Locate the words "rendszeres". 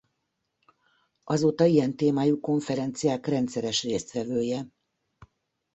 3.27-3.83